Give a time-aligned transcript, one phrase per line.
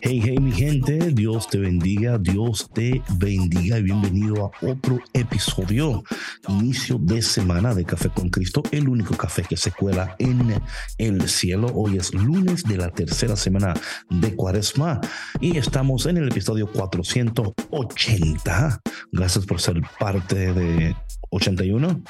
[0.00, 6.04] Hey, hey, mi gente, Dios te bendiga, Dios te bendiga y bienvenido a otro episodio,
[6.48, 10.54] inicio de semana de Café con Cristo, el único café que se cuela en
[10.98, 11.68] el cielo.
[11.74, 13.74] Hoy es lunes de la tercera semana
[14.10, 15.00] de Cuaresma
[15.40, 18.80] y estamos en el episodio 480.
[19.12, 20.94] Gracias por ser parte de
[21.30, 22.02] 81,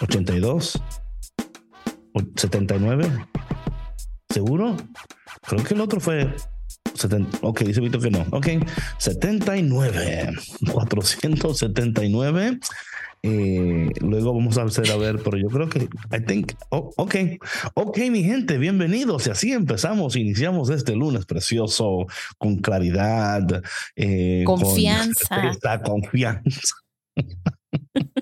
[0.00, 0.82] 82,
[2.36, 3.26] 79.
[4.28, 4.76] ¿Seguro?
[5.42, 6.34] Creo que el otro fue
[7.42, 8.26] ok, dice Víctor que no.
[8.30, 8.48] Ok,
[8.98, 10.32] 79,
[10.72, 12.58] 479.
[13.22, 17.16] Eh, luego vamos a hacer a ver, pero yo creo que, I think, oh, ok,
[17.74, 19.26] ok, mi gente, bienvenidos.
[19.26, 22.06] Y así empezamos, iniciamos este lunes precioso,
[22.38, 23.62] con claridad,
[23.96, 25.42] eh, confianza.
[25.82, 26.74] Con confianza.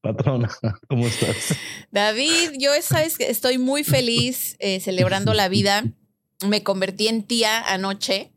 [0.00, 0.50] Patrona,
[0.88, 1.54] ¿cómo estás?
[1.90, 5.84] David, yo sabes que estoy muy feliz eh, celebrando la vida.
[6.46, 8.32] Me convertí en tía anoche.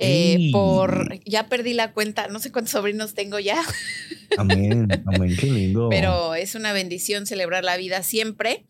[0.00, 3.60] Eh, por ya perdí la cuenta, no sé cuántos sobrinos tengo ya.
[4.38, 5.88] Amén, amén, qué lindo.
[5.90, 8.66] Pero es una bendición celebrar la vida siempre.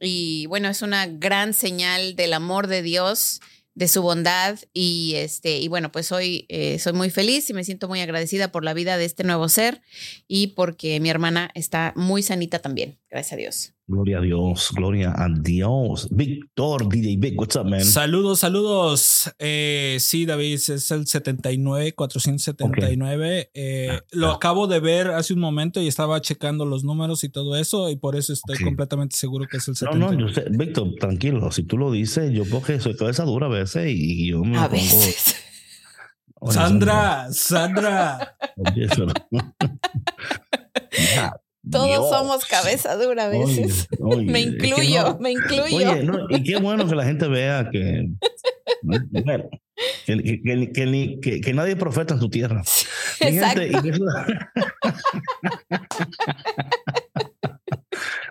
[0.00, 3.40] Y bueno, es una gran señal del amor de Dios
[3.76, 7.62] de su bondad y este y bueno pues hoy eh, soy muy feliz y me
[7.62, 9.82] siento muy agradecida por la vida de este nuevo ser
[10.26, 15.14] y porque mi hermana está muy sanita también gracias a Dios Gloria a Dios, gloria
[15.16, 16.08] a Dios.
[16.10, 17.84] Víctor, DJ Vic, what's up, man?
[17.84, 19.32] Saludos, saludos.
[19.38, 23.50] Eh, sí, David, es el 79, 479.
[23.54, 24.34] Eh, ah, lo ah.
[24.34, 27.94] acabo de ver hace un momento y estaba checando los números y todo eso, y
[27.94, 30.16] por eso estoy completamente seguro que es el 79.
[30.16, 31.52] No, no, yo sé, Víctor, tranquilo.
[31.52, 34.58] Si tú lo dices, yo porque soy cabeza dura a veces y, yo me.
[34.58, 35.36] A veces.
[36.50, 38.36] Sandra, Sandra.
[41.70, 43.88] Todos somos cabeza dura a veces.
[44.00, 45.90] me incluyo, me incluyo.
[45.90, 48.08] Oye, y qué bueno que la gente vea que,
[50.06, 52.62] que, que, nadie profeta en su tierra.
[53.20, 53.62] Exacto.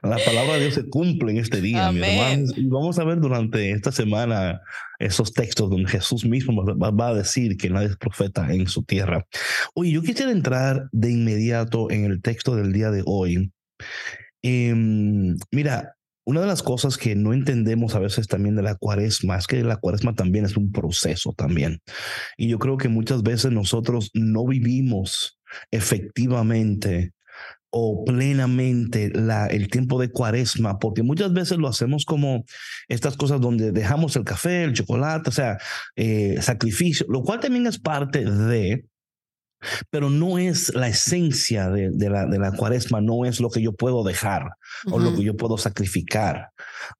[0.04, 2.46] la palabra de Dios se cumple en este día, mi hermano.
[2.56, 4.62] Y vamos a ver durante esta semana
[5.00, 9.26] esos textos donde Jesús mismo va, a decir que nadie es profeta en su tierra.
[9.74, 13.52] Oye, yo quisiera entrar de inmediato en el texto del día de hoy.
[14.42, 15.96] Em, mira,
[16.26, 19.64] una de las cosas que no entendemos a veces también de la cuaresma es que
[19.64, 21.82] la cuaresma también es un proceso también.
[22.36, 25.40] Y yo creo que muchas veces nosotros no vivimos
[25.72, 27.14] efectivamente
[27.78, 29.12] o plenamente
[29.50, 32.46] el tiempo de cuaresma, porque muchas veces lo hacemos como
[32.88, 35.58] estas cosas donde dejamos el café, el chocolate, o sea,
[35.98, 38.86] eh, sacrificio, lo cual también es parte de,
[39.90, 43.74] pero no es la esencia de, la, de, la, cuaresma, no es lo que yo
[43.74, 44.52] puedo dejar
[44.92, 46.50] o lo que yo puedo sacrificar.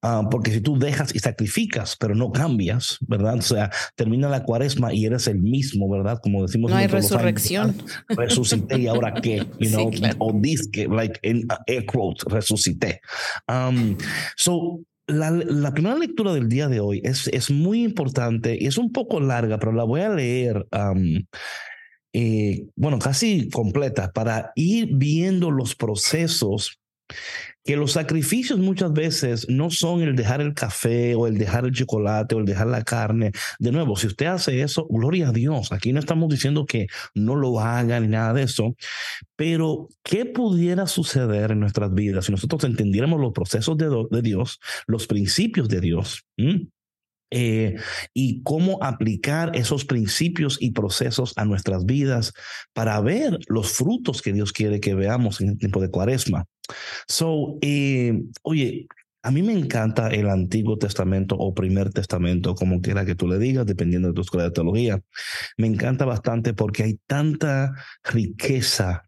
[0.02, 3.38] Ah, porque si tú dejas y sacrificas, pero no cambias, ¿verdad?
[3.38, 6.20] O sea, termina la cuaresma y eres el mismo, ¿verdad?
[6.22, 6.72] Como decimos.
[6.72, 7.76] No hay resurrección.
[8.10, 13.00] resucité y ahora qué, you know, o disque, like in air quotes, resucité.
[13.48, 13.98] Um,
[14.36, 18.78] so, la, la, primera lectura del día de hoy es, es muy importante y es
[18.78, 20.66] un poco larga, pero la voy a leer.
[20.72, 21.26] Um,
[22.18, 26.80] eh, bueno, casi completa, para ir viendo los procesos
[27.66, 31.74] que los sacrificios muchas veces no son el dejar el café o el dejar el
[31.74, 33.34] chocolate o el dejar la carne.
[33.60, 35.74] De nuevo, si usted hace eso, gloria a Dios.
[35.74, 38.78] Aquí no estamos diciendo que no lo hagan ni nada de eso,
[39.36, 45.06] pero ¿qué pudiera suceder en nuestras vidas si nosotros entendiéramos los procesos de Dios, los
[45.06, 46.24] principios de Dios?
[47.38, 47.76] Eh,
[48.14, 52.32] y cómo aplicar esos principios y procesos a nuestras vidas
[52.72, 56.46] para ver los frutos que Dios quiere que veamos en el tiempo de cuaresma.
[57.10, 58.88] So, eh, oye,
[59.22, 63.38] a mí me encanta el Antiguo Testamento o Primer Testamento, como quiera que tú le
[63.38, 65.02] digas, dependiendo de tu escuela de teología.
[65.58, 67.74] Me encanta bastante porque hay tanta
[68.06, 69.04] riqueza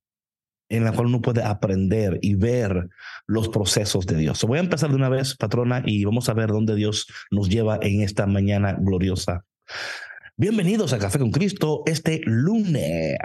[0.69, 2.89] en la cual uno puede aprender y ver
[3.25, 4.43] los procesos de Dios.
[4.43, 7.79] voy a empezar de una vez, patrona, y vamos a ver dónde Dios nos lleva
[7.81, 9.45] en esta mañana gloriosa.
[10.39, 13.17] Bienvenidos a Café con Cristo este lunes.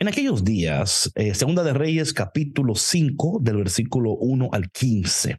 [0.00, 5.38] En aquellos días, eh, Segunda de Reyes, capítulo 5, del versículo 1 al 15.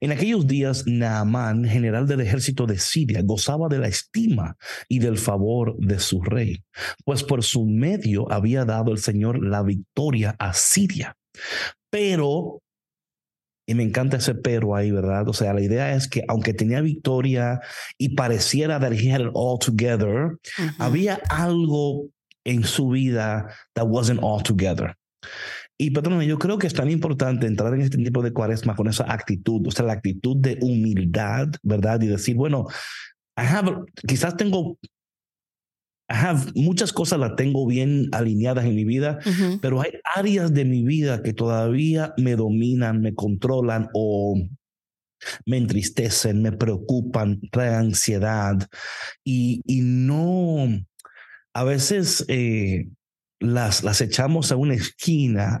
[0.00, 4.56] En aquellos días, Naamán, general del ejército de Siria, gozaba de la estima
[4.88, 6.62] y del favor de su rey,
[7.04, 11.16] pues por su medio había dado el Señor la victoria a Siria.
[11.90, 12.62] Pero,
[13.66, 15.28] y me encanta ese pero ahí, ¿verdad?
[15.28, 17.60] O sea, la idea es que aunque tenía victoria
[17.98, 20.38] y pareciera that he had it all together,
[20.78, 22.08] había algo
[22.44, 24.96] en su vida that wasn't all together.
[25.82, 28.86] Y patrón, yo creo que es tan importante entrar en este tipo de cuaresma con
[28.86, 32.02] esa actitud, o sea, la actitud de humildad, ¿verdad?
[32.02, 32.66] Y decir, bueno,
[33.34, 34.76] I have, quizás tengo,
[36.06, 39.20] I have, muchas cosas las tengo bien alineadas en mi vida,
[39.62, 44.38] pero hay áreas de mi vida que todavía me dominan, me controlan o
[45.46, 48.68] me entristecen, me preocupan, traen ansiedad
[49.24, 50.68] y, y no,
[51.54, 52.90] a veces eh,
[53.40, 55.58] las, las echamos a una esquina.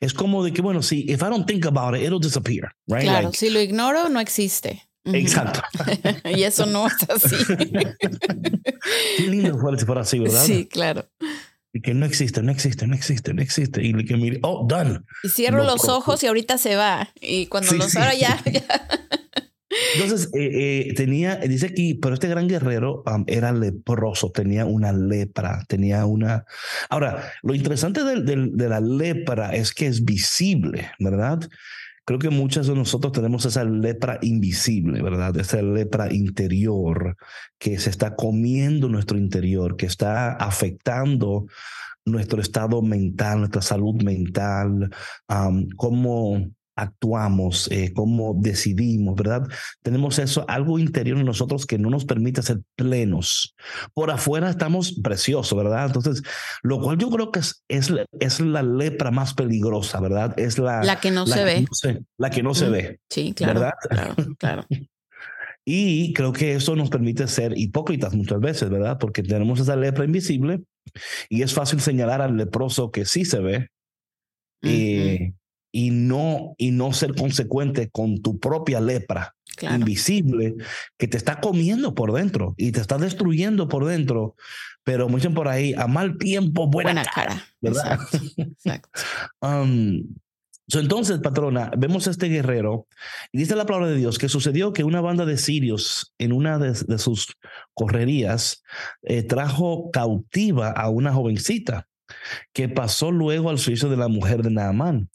[0.00, 3.02] es como de que, bueno, si if I don't think about it, it'll disappear, right?
[3.02, 4.88] Claro, si lo ignoro, no existe.
[5.04, 5.62] Exacto.
[6.24, 7.36] y eso no es así.
[9.16, 10.44] Qué lindo fuera así, ¿verdad?
[10.44, 11.06] Sí, claro.
[11.72, 13.82] Y que no existe, no existe, no existe, no existe.
[13.84, 15.00] Y que mire, oh, done.
[15.22, 17.08] Y cierro los ojos y ahorita se va.
[17.20, 18.62] Y cuando los abro ya, ya.
[19.94, 25.64] Entonces, eh, eh, tenía, dice aquí, pero este gran guerrero era leproso, tenía una lepra,
[25.68, 26.44] tenía una...
[26.88, 28.20] Ahora, lo interesante de,
[28.52, 31.40] de, la lepra es que es visible, ¿verdad?
[32.04, 35.36] Creo que muchos de nosotros tenemos esa lepra invisible, ¿verdad?
[35.36, 37.16] Esa lepra interior
[37.58, 41.46] que se está comiendo nuestro interior, que está afectando
[42.04, 44.90] nuestro estado mental, nuestra salud mental,
[45.76, 49.46] cómo actuamos, eh, cómo decidimos, ¿verdad?
[49.82, 53.54] Tenemos eso, algo interior en nosotros que no nos permite ser plenos.
[53.94, 55.86] Por afuera estamos preciosos, ¿verdad?
[55.86, 56.22] Entonces,
[56.62, 60.38] lo cual yo creo que es, es, es la lepra más peligrosa, ¿verdad?
[60.38, 61.66] Es la, la que no se ve.
[62.16, 63.00] la que no se ve.
[63.10, 63.60] Sí, claro.
[63.60, 63.74] ¿verdad?
[63.88, 64.66] Claro, claro.
[65.62, 68.98] Y creo que eso nos permite ser hipócritas muchas veces, ¿verdad?
[68.98, 70.62] Porque tenemos esa lepra invisible
[71.28, 73.68] y es fácil señalar al leproso que sí se ve.
[74.62, 75.34] y
[75.72, 80.54] y no, y no ser consecuente con tu propia lepra invisible
[80.96, 84.36] que te está comiendo por dentro y te está destruyendo por dentro.
[84.82, 87.98] Pero mucho por ahí, a mal tiempo, buena, cara, ¿verdad?
[88.00, 88.88] Exacto.
[89.42, 90.04] Um,
[90.78, 92.86] entonces, patrona, vemos a este guerrero
[93.32, 96.58] y dice la palabra de Dios que sucedió que una banda de sirios en una
[96.58, 97.36] de, sus
[97.74, 98.62] correrías
[99.02, 101.88] eh, trajo cautiva a una jovencita
[102.52, 105.10] que pasó luego al servicio de la mujer de Naamán.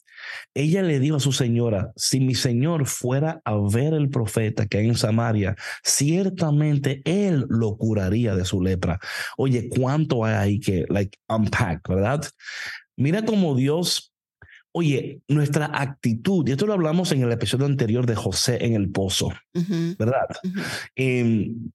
[0.54, 4.78] Ella le dijo a su señora, si mi señor fuera a ver el profeta que
[4.78, 8.98] hay en Samaria, ciertamente él lo curaría de su lepra.
[9.36, 12.24] Oye, ¿cuánto hay ahí que, like, unpack, verdad?
[12.96, 14.12] Mira cómo Dios
[14.78, 18.90] Oye, nuestra actitud, y esto lo hablamos en el episodio anterior de José en el
[18.90, 19.32] pozo,
[19.98, 20.26] ¿verdad?
[20.94, 21.70] Em,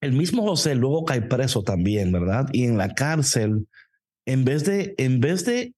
[0.00, 2.48] el mismo José luego cae preso también, ¿verdad?
[2.52, 3.66] Y en la cárcel,
[4.24, 5.74] en vez de, en vez de,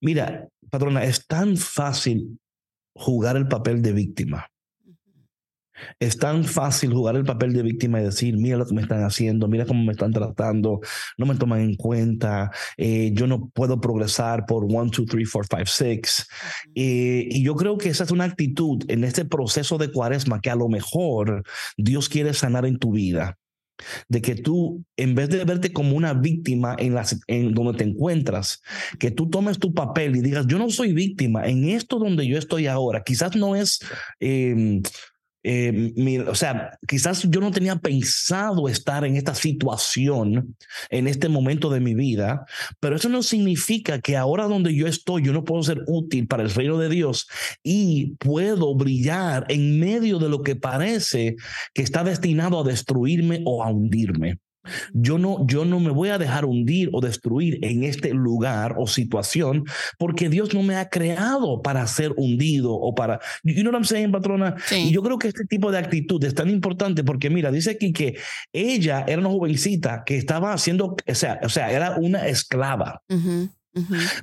[0.00, 2.40] mira, patrona, es tan fácil
[2.94, 4.48] jugar el papel de víctima.
[5.98, 9.02] Es tan fácil jugar el papel de víctima y decir, mira lo que me están
[9.04, 10.80] haciendo, mira cómo me están tratando,
[11.18, 15.44] no me toman en cuenta, eh, yo no puedo progresar por one, two, three, four,
[15.50, 16.26] five, six.
[16.74, 20.50] Eh, y yo creo que esa es una actitud en este proceso de cuaresma que
[20.50, 21.42] a lo mejor
[21.76, 23.38] Dios quiere sanar en tu vida
[24.08, 27.84] de que tú, en vez de verte como una víctima en, las, en donde te
[27.84, 28.62] encuentras,
[28.98, 32.38] que tú tomes tu papel y digas, yo no soy víctima, en esto donde yo
[32.38, 33.80] estoy ahora, quizás no es
[34.20, 34.82] em,
[35.44, 40.56] eh, o sea, quizás yo no tenía pensado estar en esta situación
[40.90, 42.46] en este momento de mi vida,
[42.80, 46.42] pero eso no significa que ahora donde yo estoy yo no puedo ser útil para
[46.42, 47.28] el reino de Dios
[47.62, 51.36] y puedo brillar en medio de lo que parece
[51.74, 54.38] que está destinado a destruirme o a hundirme.
[54.92, 58.86] Yo no, yo no me voy a dejar hundir o destruir en este lugar o
[58.86, 59.64] situación
[59.98, 63.84] porque Dios no me ha creado para ser hundido o para, you know what I'm
[63.84, 64.56] saying, patrona?
[64.70, 67.92] Y yo creo que este tipo de actitud es tan importante porque mira, dice aquí
[67.92, 68.16] que
[68.52, 73.02] ella era una jovencita que estaba haciendo, o sea, o sea era una esclava.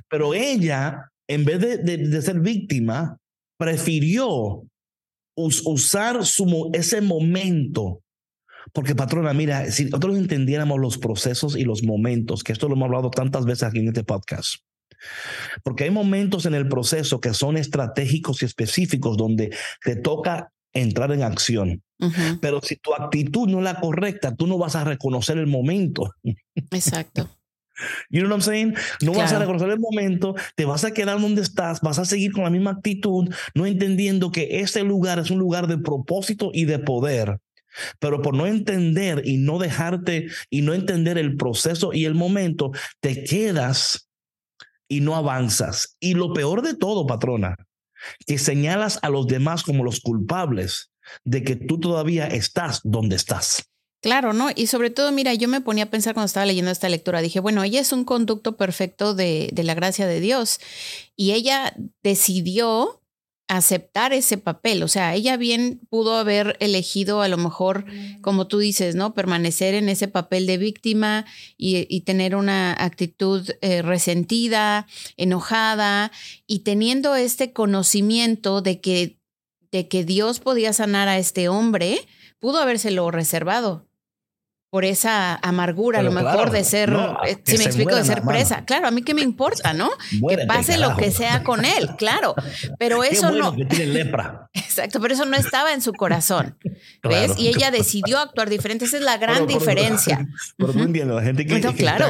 [0.08, 3.18] Pero ella, en vez de, de, ser víctima,
[3.58, 4.62] prefirió
[5.36, 8.00] usar su, ese momento
[8.72, 12.86] porque patrona, mira, si nosotros entendiéramos los procesos y los momentos, que esto lo hemos
[12.86, 14.56] hablado tantas veces aquí en este podcast,
[15.62, 21.12] Porque hay momentos en el proceso que son estratégicos y específicos donde te toca entrar
[21.12, 21.82] en acción.
[22.40, 26.14] Pero si tu actitud no es la correcta, tú no vas a reconocer el momento.
[26.70, 27.28] Exacto.
[28.10, 28.74] You know what I'm saying?
[29.00, 32.32] No vas a reconocer el momento, te vas a quedar donde estás, vas a seguir
[32.32, 36.66] con la misma actitud, no entendiendo que ese lugar es un lugar de propósito y
[36.66, 37.38] de poder.
[37.98, 42.72] Pero por no entender y no dejarte y no entender el proceso y el momento,
[43.00, 44.08] te quedas
[44.88, 45.96] y no avanzas.
[46.00, 47.56] Y lo peor de todo, patrona,
[48.26, 50.90] que señalas a los demás como los culpables
[51.24, 53.70] de que tú todavía estás donde estás.
[54.02, 54.48] Claro, ¿no?
[54.54, 57.38] Y sobre todo, mira, yo me ponía a pensar cuando estaba leyendo esta lectura, dije,
[57.38, 60.58] bueno, ella es un conducto perfecto de, de la gracia de Dios
[61.16, 62.99] y ella decidió
[63.50, 64.84] aceptar ese papel.
[64.84, 67.84] O sea, ella bien pudo haber elegido a lo mejor,
[68.20, 69.12] como tú dices, ¿no?
[69.12, 71.26] Permanecer en ese papel de víctima
[71.56, 76.12] y, tener una actitud eh, resentida, enojada
[76.46, 79.18] y teniendo este conocimiento de que,
[79.72, 81.98] de que Dios podía sanar a este hombre,
[82.38, 83.89] pudo habérselo reservado
[84.70, 86.96] por esa amargura, a lo mejor de ser,
[87.26, 88.64] eh, si me explico, de ser presa.
[88.64, 89.90] Claro, a mí qué me importa, ¿no?
[90.28, 92.36] que pase lo que sea con él, claro.
[92.78, 93.52] Pero eso no.
[93.52, 94.48] tiene lepra.
[94.54, 96.56] Exacto, pero eso no estaba en su corazón.
[97.02, 97.32] ¿Ves?
[97.36, 98.84] Y ella decidió actuar diferente.
[98.84, 100.28] Esa es la gran diferencia.
[100.56, 102.06] Pero, tú entiendes, la gente que, claro.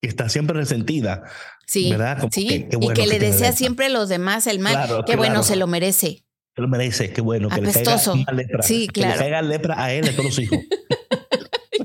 [0.00, 1.24] está, siempre resentida.
[1.66, 2.26] Sí, ¿verdad?
[2.32, 2.66] sí.
[2.70, 5.04] y que, le desea siempre a los demás el mal.
[5.06, 6.24] qué bueno, se lo merece.
[6.54, 7.48] Se lo merece, qué bueno.
[7.50, 8.62] Que le caiga lepra.
[8.62, 9.12] Sí, claro.
[9.12, 10.58] Que le caiga lepra a él y a todos los hijos.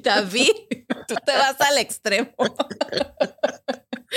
[0.08, 0.52] David,
[1.08, 2.32] tú te vas al extremo.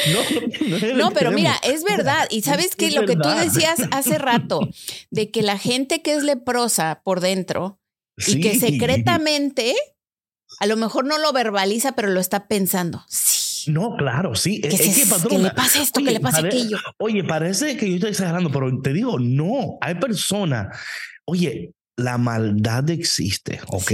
[0.06, 2.28] No, no, pero mira, es verdad.
[2.30, 4.60] Y sabes que lo que tú decías hace rato,
[5.10, 7.80] de que la gente que es leprosa por dentro
[8.16, 9.74] y que secretamente,
[10.60, 13.04] a lo mejor no lo verbaliza, pero lo está pensando.
[13.08, 13.40] Sí.
[13.66, 14.60] No, claro, sí.
[14.60, 14.80] Que, es
[15.28, 16.78] que, le pasa esto, que le pasa aquello.
[16.98, 20.78] Oye, parece que yo estoy exagerando, pero te digo, no, hay personas.
[21.26, 23.92] Oye, la maldad existe, ¿ok?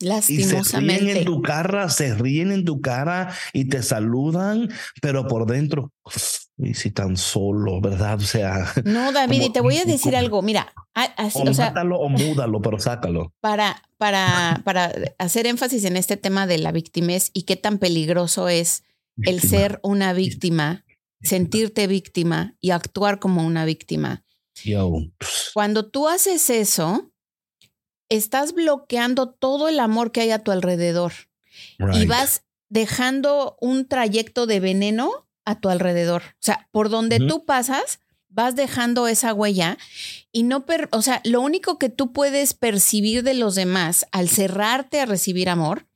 [0.00, 0.94] Lastimosamente.
[0.94, 4.68] Y se ríen en tu cara, se ríen en tu cara y te saludan,
[5.00, 5.92] pero por dentro,
[6.58, 8.18] y si tan solo, ¿verdad?
[8.18, 8.72] O sea.
[8.84, 10.42] No, David, y te voy a decir algo.
[10.42, 13.32] Mira, así, o, sea, o múdalo, pero sácalo.
[13.40, 18.48] Para, para, para hacer énfasis en este tema de la victimez y qué tan peligroso
[18.48, 18.84] es
[19.22, 20.84] el ser una víctima,
[21.22, 24.24] sentirte víctima y actuar como una víctima.
[25.54, 27.10] Cuando tú haces eso,
[28.08, 31.12] estás bloqueando todo el amor que hay a tu alrededor
[31.92, 36.22] y vas dejando un trayecto de veneno a tu alrededor.
[36.22, 39.78] O sea, por donde tú pasas, vas dejando esa huella
[40.32, 45.00] y no, o sea, lo único que tú puedes percibir de los demás al cerrarte
[45.00, 45.86] a recibir amor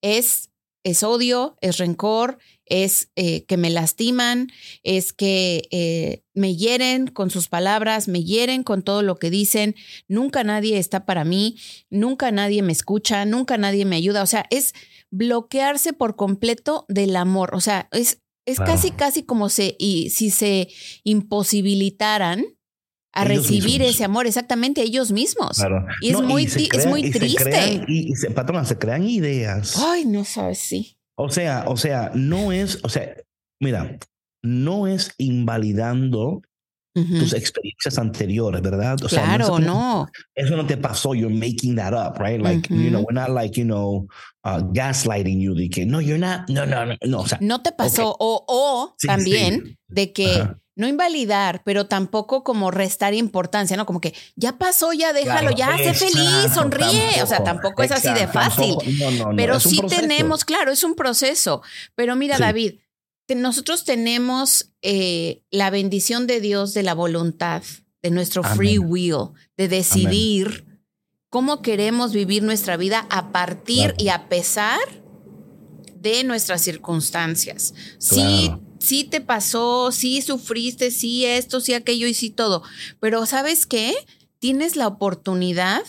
[0.00, 0.50] es,
[0.84, 4.48] es odio, es rencor, es eh, que me lastiman,
[4.82, 9.74] es que eh, me hieren con sus palabras, me hieren con todo lo que dicen,
[10.08, 11.58] nunca nadie está para mí,
[11.90, 14.74] nunca nadie me escucha, nunca nadie me ayuda, o sea, es
[15.10, 20.30] bloquearse por completo del amor, o sea, es, es casi, casi como se, y, si
[20.30, 20.68] se
[21.02, 22.44] imposibilitaran
[23.14, 25.62] a recibir ese amor exactamente ellos mismos.
[26.00, 27.84] Y es muy, es muy triste.
[27.86, 29.76] y, se, patrona, se crean ideas.
[29.78, 30.98] Ay, no sabes, sí.
[31.16, 33.14] O sea, o sea, no es, o sea,
[33.60, 33.98] mira,
[34.42, 36.42] no es invalidando
[36.94, 38.96] tus experiencias anteriores, ¿verdad?
[39.02, 41.12] O claro, no, Eso no te pasó.
[41.12, 42.40] You're making that up, right?
[42.40, 44.06] Like, you know, we're not like, you know,
[44.44, 45.54] uh, gaslighting you.
[45.54, 47.20] De que, no, you're not, no, no, no, no.
[47.20, 48.14] O sea, no te pasó.
[48.20, 53.86] O, o también de que no invalidar, pero tampoco como restar importancia, ¿no?
[53.86, 57.22] Como que ya pasó, ya déjalo, ya sé feliz, sonríe.
[57.22, 58.76] o sea, tampoco es así de fácil.
[59.36, 61.62] pero sí tenemos, claro, es un proceso.
[61.94, 62.74] Pero mira, David,
[63.36, 67.62] nosotros tenemos eh, la bendición de Dios de la voluntad,
[68.02, 70.66] de nuestro free will, de decidir
[71.30, 74.80] cómo queremos vivir nuestra vida a partir y a pesar
[75.94, 77.74] de nuestras circunstancias.
[77.98, 78.50] Sí
[78.84, 82.62] sí te pasó, sí sufriste, sí esto, sí aquello y sí todo.
[83.00, 83.94] Pero ¿sabes qué?
[84.38, 85.82] Tienes la oportunidad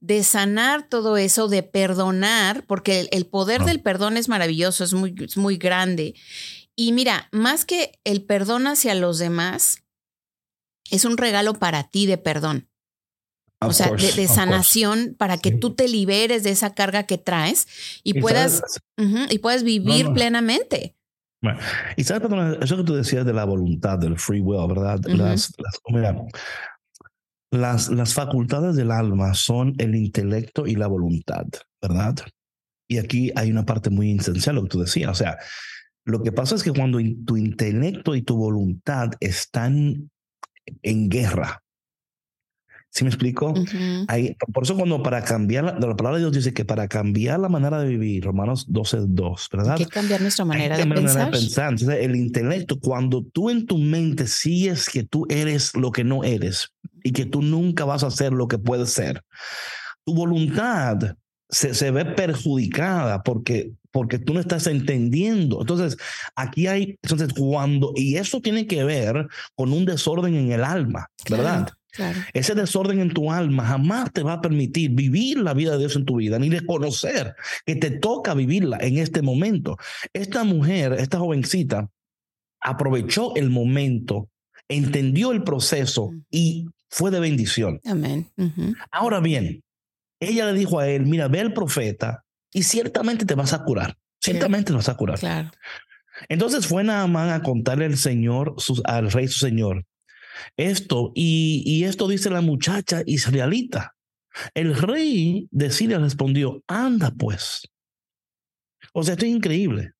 [0.00, 5.14] de sanar todo eso, de perdonar, porque el, poder del perdón es maravilloso, es muy,
[5.36, 6.14] muy grande.
[6.76, 9.82] Y mira, más que el perdón hacia los demás,
[10.90, 12.68] es un regalo para ti de perdón.
[13.60, 17.66] o sea, de, sanación para que tú te liberes de esa carga que traes
[18.04, 18.62] y, puedas,
[18.96, 20.94] y puedas vivir plenamente.
[21.40, 21.58] Bueno,
[21.96, 24.98] y sabes, perdón, eso que tú decías de la voluntad, del free will, ¿verdad?
[25.06, 25.52] las,
[25.88, 26.16] mira,
[27.52, 31.46] las, las facultades del alma son el intelecto y la voluntad,
[31.80, 32.16] ¿verdad?
[32.88, 35.38] Y aquí hay una parte muy esencial, lo que tú decías, o sea,
[36.04, 40.10] Lo que pasa es que cuando tu intelecto y tu voluntad están
[40.82, 41.62] en guerra,
[42.98, 43.54] ¿Sí me explico?
[44.52, 47.48] por eso cuando para cambiar, la, la, palabra de Dios dice que para cambiar la
[47.48, 49.76] manera de vivir, Romanos 12, 2, ¿verdad?
[49.78, 51.32] Hay que cambiar nuestra manera, de, pensar.
[51.32, 56.24] Entonces, el intelecto, cuando tú en tu mente sigues que tú eres lo que no
[56.24, 56.72] eres
[57.04, 59.22] y que tú nunca vas a ser lo que puedes ser,
[60.02, 60.98] tu voluntad
[61.48, 65.60] se, se ve perjudicada porque porque tú no estás entendiendo.
[65.60, 65.96] Entonces,
[66.36, 71.10] aquí hay, entonces, cuando, y eso tiene que ver con un desorden en el alma,
[71.30, 71.68] ¿verdad?
[72.32, 75.96] Ese desorden en tu alma jamás te va a permitir vivir la vida de Dios
[75.96, 77.34] en tu vida, ni reconocer
[77.66, 79.76] que te toca vivirla en este momento.
[80.12, 81.90] Esta mujer, esta jovencita,
[82.60, 84.28] aprovechó el momento,
[84.68, 87.80] entendió el proceso y fue de bendición.
[87.84, 88.30] Amén.
[88.90, 89.62] Ahora bien,
[90.20, 93.96] ella le dijo a él, mira, ve al profeta y ciertamente te vas a curar.
[94.20, 95.18] Ciertamente te vas a curar.
[95.18, 95.50] Claro.
[96.28, 99.84] Entonces fue Naamán a contarle al Señor, al rey su Señor,
[100.56, 103.94] esto, y, esto dice la muchacha israelita.
[104.54, 107.68] El rey de Siria respondió, anda pues.
[108.92, 109.92] O sea, esto es increíble.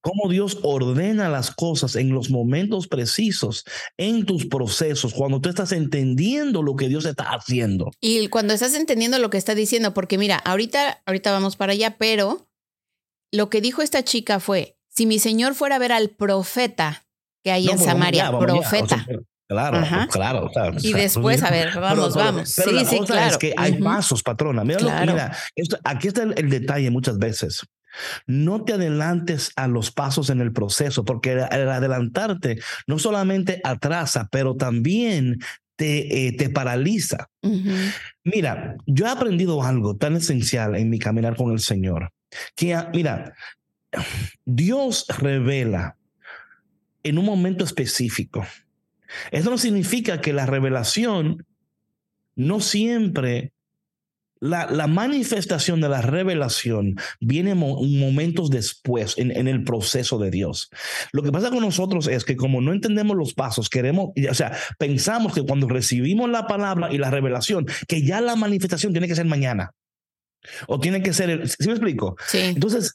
[0.00, 3.64] Cómo Dios ordena las cosas en los momentos precisos,
[3.96, 7.90] en tus procesos, cuando tú estás entendiendo lo que Dios está haciendo.
[8.00, 11.96] Y cuando estás entendiendo lo que está diciendo, porque mira, ahorita, ahorita vamos para allá,
[11.98, 12.48] pero
[13.32, 17.06] lo que dijo esta chica fue, si mi Señor fuera a ver al profeta
[17.42, 19.06] que hay en pues, Samaria, profeta.
[19.48, 20.76] Claro, claro, claro.
[20.80, 22.48] Y después, a ver, vamos, vamos.
[22.48, 23.30] sí, sí, claro.
[23.30, 24.64] Es que hay pasos, patrona.
[24.64, 25.36] Mira,
[25.84, 27.64] aquí está el, detalle muchas veces.
[28.26, 34.28] No te adelantes a los pasos en el proceso, porque el, adelantarte no solamente atrasa,
[34.30, 35.38] pero también
[35.76, 37.28] te, eh, te paraliza.
[38.24, 42.10] Mira, yo he aprendido algo tan esencial en mi caminar con el Señor,
[42.56, 43.32] que, ah, mira,
[44.44, 45.96] Dios revela
[47.04, 48.44] en un momento específico
[49.30, 51.46] eso no significa que la revelación
[52.34, 53.52] no siempre,
[54.40, 60.70] la, la manifestación de la revelación viene momentos después en, en, el proceso de Dios.
[61.12, 64.56] Lo que pasa con nosotros es que como no entendemos los pasos, queremos, o sea,
[64.78, 69.16] pensamos que cuando recibimos la palabra y la revelación, que ya la manifestación tiene que
[69.16, 69.72] ser mañana.
[70.68, 72.16] O tiene que ser, ¿sí me explico?
[72.26, 72.38] Sí.
[72.38, 72.94] Entonces,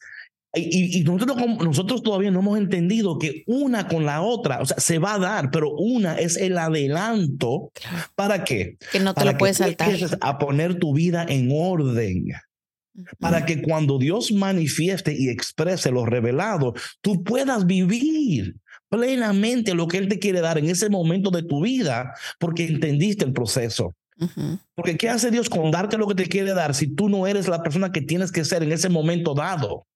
[0.53, 4.99] y, nosotros, nosotros todavía no hemos entendido que una con la otra, o sea, se
[4.99, 7.71] va a dar, pero una es el adelanto.
[8.15, 8.77] ¿Para qué?
[8.91, 9.93] Que no te lo puedes saltar.
[10.19, 12.25] A poner tu vida en orden.
[13.19, 18.57] Para que cuando Dios manifieste y exprese lo revelado, tú puedas vivir
[18.89, 23.23] plenamente lo que Él te quiere dar en ese momento de tu vida, porque entendiste
[23.23, 23.95] el proceso.
[24.75, 27.47] Porque ¿qué hace Dios con darte lo que te quiere dar si tú no eres
[27.47, 29.87] la persona que tienes que ser en ese momento dado?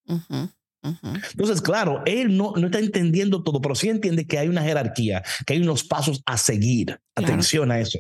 [1.32, 5.24] Entonces, claro, él no, no está entendiendo todo, pero sí entiende que hay una jerarquía,
[5.46, 7.00] que hay unos pasos a seguir.
[7.16, 8.00] Atención a eso.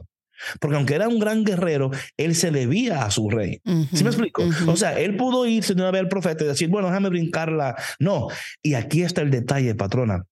[0.59, 3.61] Porque aunque era un gran guerrero, él se debía a su rey.
[3.93, 4.43] ¿Sí me explico?
[4.67, 7.75] O sea, él pudo irse de una vez al profeta y decir, bueno, déjame brincarla.
[7.99, 8.27] No.
[8.61, 10.25] Y aquí está el detalle, patrona.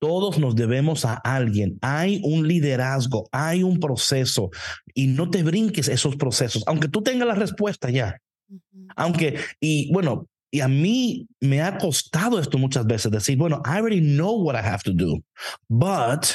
[0.00, 1.78] Todos nos debemos a alguien.
[1.82, 4.50] Hay un liderazgo, hay un proceso
[4.94, 8.20] y no te brinques esos procesos, aunque tú tengas la respuesta ya.
[8.96, 13.78] Aunque, y bueno, y a mí me ha costado esto muchas veces, decir, bueno, I
[13.78, 15.22] already know what I have to do,
[15.68, 16.26] but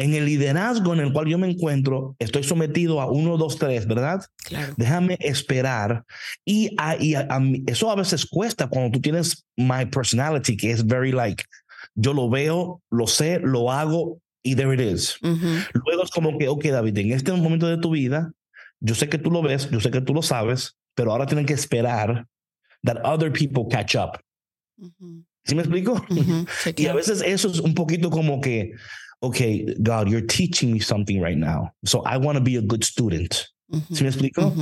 [0.00, 3.86] en el liderazgo en el cual yo me encuentro, estoy sometido a uno, dos, tres,
[3.86, 4.22] ¿verdad?
[4.44, 4.72] Claro.
[4.78, 6.04] Déjame esperar.
[6.42, 6.74] Y,
[7.66, 11.44] eso a veces cuesta cuando tú tienes my personality, que es very like,
[11.94, 15.18] yo lo veo, lo sé, lo hago y there it is.
[15.20, 18.32] Luego es como que, ok, David, en este momento de tu vida,
[18.80, 21.44] yo sé que tú lo ves, yo sé que tú lo sabes, pero ahora tienen
[21.44, 22.26] que esperar
[22.84, 24.18] that other people catch up.
[25.46, 26.04] ¿Sí me explico?
[26.76, 28.72] y a veces eso es un poquito como que,
[29.20, 31.72] okay, God, you're teaching me something right now.
[31.84, 33.48] So I want to be a good student.
[33.92, 34.52] ¿Sí me explico?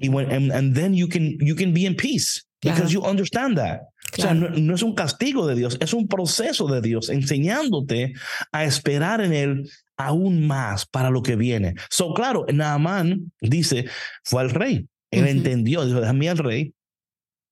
[0.00, 3.58] Y when, and, and then you can, you can be in peace because you understand
[3.58, 3.80] that.
[4.16, 8.12] O sea, no, no, es un castigo de Dios, es un proceso de Dios enseñándote
[8.52, 11.74] a esperar en Él aún más para lo que viene.
[11.90, 13.86] So, claro, Naaman dice,
[14.22, 14.86] fue al rey.
[15.10, 16.74] Él entendió, dijo, déjame al rey,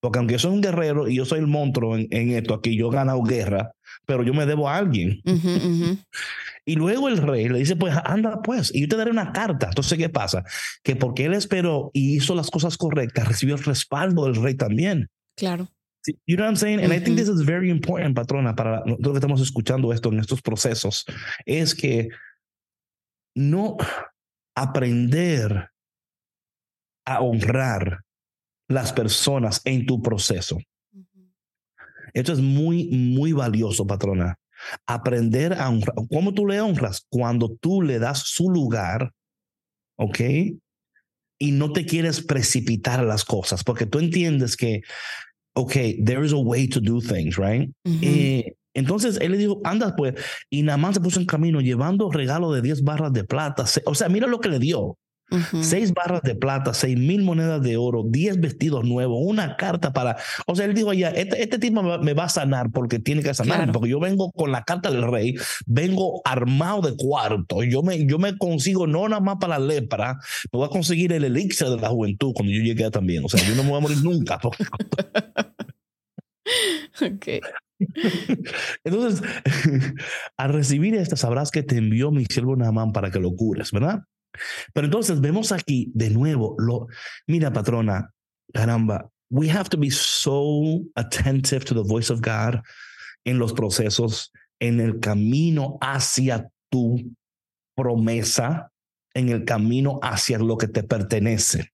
[0.02, 2.90] porque aunque yo soy un guerrero y yo soy el monstruo en, esto, aquí yo
[2.90, 3.70] he ganado guerra,
[4.04, 5.22] pero yo me debo a alguien.
[6.66, 9.68] y luego el rey le dice, pues anda pues, y yo te daré una carta.
[9.68, 10.42] Entonces, ¿qué pasa?
[10.82, 15.08] Que porque él esperó y hizo las cosas correctas, recibió el respaldo del rey también.
[15.36, 15.68] Claro.
[16.26, 16.80] You know what I'm saying?
[16.80, 20.18] And I think this is very important, patrona, para nosotros que estamos escuchando esto en
[20.18, 21.04] estos procesos,
[21.46, 22.08] es que
[23.36, 23.76] no
[24.56, 25.70] aprender
[27.06, 28.00] a honrar
[28.68, 30.58] las personas en tu proceso.
[32.14, 34.36] Esto es muy, muy valioso, patrona.
[34.86, 35.94] Aprender a honrar.
[36.10, 37.06] ¿Cómo tú le honras?
[37.08, 39.12] Cuando tú le das su lugar,
[39.96, 40.20] ¿ok?
[41.38, 44.82] Y no te quieres precipitar a las cosas, porque tú entiendes que,
[45.54, 45.72] ok,
[46.04, 47.70] there is a way to do things, right?
[47.84, 50.14] eh, entonces él le dijo, anda pues,
[50.48, 53.64] y Namán se puso en camino llevando regalo de 10 barras de plata.
[53.84, 54.98] O sea, mira lo que le dio.
[55.60, 60.16] Seis barras de plata, seis mil monedas de oro, diez vestidos nuevos, una carta para.
[60.46, 63.34] O sea, él dijo ya, este, este tipo me va a sanar porque tiene que
[63.34, 65.34] sanar, porque yo vengo con la carta del rey,
[65.66, 70.18] vengo armado de cuarto, yo me, yo me consigo no nada más para la lepra,
[70.52, 73.24] me voy a conseguir el elixir de la juventud cuando yo llegue también.
[73.24, 74.40] O sea, yo no me voy a morir nunca.
[77.00, 77.28] ok.
[78.84, 79.22] Entonces,
[80.36, 84.00] al recibir esta, sabrás que te envió mi siervo Naamán para que lo cures, ¿verdad?
[84.72, 86.86] Pero entonces vemos aquí de nuevo, lo,
[87.26, 88.12] mira patrona,
[88.52, 92.60] caramba, we have to be so attentive to the voice of God
[93.24, 97.14] en los procesos, en el camino hacia tu
[97.74, 98.70] promesa,
[99.14, 101.72] en el camino hacia lo que te pertenece.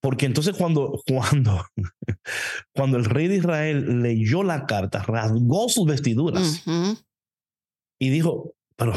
[0.00, 1.64] Porque entonces cuando, cuando,
[2.74, 6.64] cuando el rey de Israel leyó la carta, rasgó sus vestiduras
[7.98, 8.94] y dijo, pero,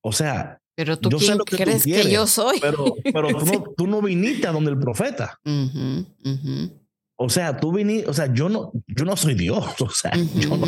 [0.00, 2.60] o sea, pero tú quién crees que yo soy.
[2.60, 5.40] Pero, pero tú, no, tú, no, viniste a donde el profeta.
[7.20, 9.64] O sea, tú viniste, o sea, yo no, yo no soy Dios.
[9.80, 10.66] O sea, yo no.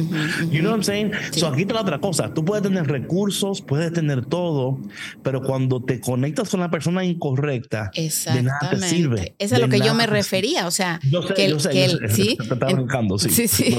[0.50, 1.12] You know what I'm saying?
[1.30, 2.34] So aquí está la otra cosa.
[2.34, 4.80] Tú puedes tener recursos, puedes tener todo,
[5.22, 9.36] pero cuando te conectas con la persona incorrecta, de nada te sirve.
[9.38, 10.66] Eso es a lo que yo me refería.
[10.66, 12.36] O sea, yo sé, que, yo sé, que ¿sí?
[12.48, 13.30] Te está brincando, sí.
[13.30, 13.76] Sí, sí.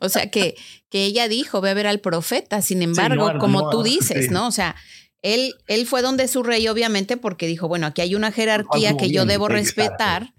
[0.00, 0.54] o sea, que,
[0.88, 2.62] que ella dijo, ve a ver al profeta.
[2.62, 4.46] Sin embargo, como tú dices, ¿no?
[4.46, 4.76] O sea,
[5.22, 9.10] él, él fue donde su rey, obviamente, porque dijo, bueno, aquí hay una jerarquía que
[9.10, 10.32] yo debo respetar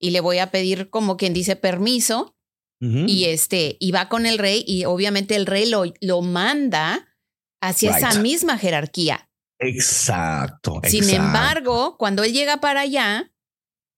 [0.00, 2.36] y le voy a pedir como quien dice permiso
[2.82, 7.14] y este y va con el rey y obviamente el rey lo, lo manda
[7.60, 9.28] hacia esa misma jerarquía.
[9.58, 10.80] Exacto.
[10.84, 13.29] Sin embargo, cuando él llega para allá,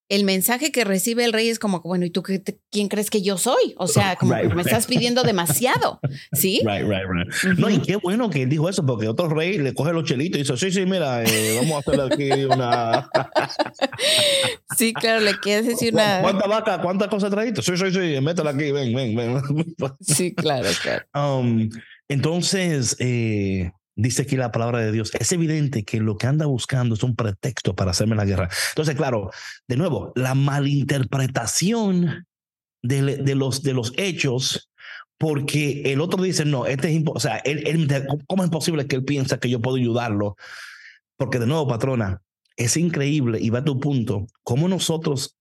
[0.09, 3.23] el mensaje que recibe el rey es como, bueno, ¿y tú qué, quién crees que
[3.23, 3.75] yo soy?
[3.77, 6.01] O sea, como me estás pidiendo demasiado,
[6.33, 6.61] ¿sí?
[6.67, 7.59] Right, right, right.
[7.59, 10.38] No, y qué bueno que él dijo eso, porque otro rey le coge los chelitos
[10.38, 13.09] y dice, sí, sí, mira, eh, vamos a hacer aquí una...
[14.77, 16.21] sí, claro, le quieres decir una...
[16.23, 17.62] ¿Cuánta vaca, cuántas cosas traíste?
[17.62, 19.43] Sí, sí, sí, métela aquí, ven, ven, ven.
[20.01, 21.05] sí, claro, claro.
[21.15, 21.69] Um,
[22.09, 25.12] entonces, eh, Dice aquí la palabra de Dios.
[25.15, 28.49] Es evidente que lo que anda buscando es un pretexto para hacerme la guerra.
[28.71, 29.31] Entonces, claro,
[29.69, 32.27] de nuevo, la malinterpretación
[32.83, 34.73] de, los, de los hechos,
[35.19, 37.88] porque el otro dice, no, este es o sea, él,
[38.27, 40.35] ¿cómo es posible que él piensa que yo puedo ayudarlo?
[41.17, 42.23] Porque de nuevo, patrona,
[42.57, 45.37] es increíble y va a tu punto, cómo nosotros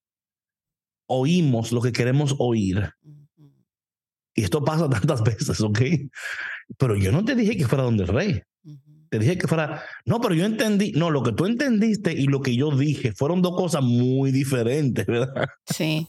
[1.08, 2.92] oímos lo que queremos oír.
[4.36, 5.80] Y esto pasa tantas veces, ¿ok?
[6.78, 8.42] Pero yo no te dije que fuera donde el rey.
[9.10, 12.42] Te dije que fuera, no, pero yo entendí, no, lo que tú entendiste y lo
[12.42, 15.50] que yo dije fueron dos cosas muy diferentes, ¿verdad?
[15.66, 16.08] Sí.